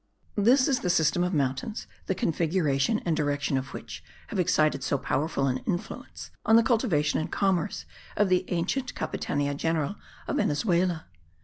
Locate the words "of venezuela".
10.27-11.05